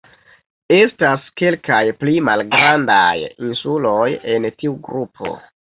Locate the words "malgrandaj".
2.31-3.13